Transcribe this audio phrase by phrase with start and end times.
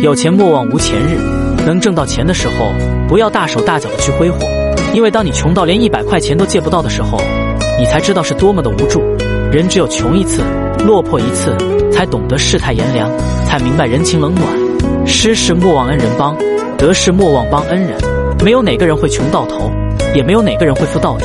[0.00, 1.18] 有钱莫忘无钱日，
[1.66, 2.72] 能挣到钱的时候，
[3.08, 4.38] 不要大手大脚的去挥霍，
[4.94, 7.18] 因为当你穷到连一百块钱都借不到的时候，
[7.80, 9.02] 你才知道是多么的无助。
[9.50, 10.40] 人只有穷一次，
[10.86, 11.52] 落魄一次，
[11.90, 13.10] 才懂得世态炎凉，
[13.44, 14.46] 才明白人情冷暖。
[15.04, 16.36] 失事莫忘恩人帮，
[16.76, 17.98] 得势莫忘帮恩人。
[18.44, 19.68] 没有哪个人会穷到头，
[20.14, 21.24] 也没有哪个人会富到底。